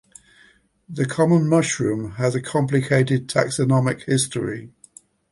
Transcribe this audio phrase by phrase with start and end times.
[0.89, 4.71] The common mushroom has a complicated taxonomic history.